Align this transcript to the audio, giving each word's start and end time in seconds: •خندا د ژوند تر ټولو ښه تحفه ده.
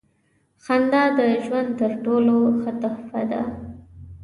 •خندا 0.63 1.03
د 1.17 1.19
ژوند 1.45 1.69
تر 1.79 1.91
ټولو 2.05 2.35
ښه 2.59 2.71
تحفه 2.81 3.21
ده. 3.31 3.41